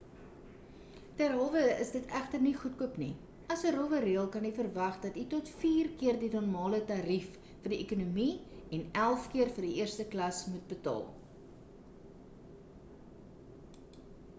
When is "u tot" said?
5.25-5.51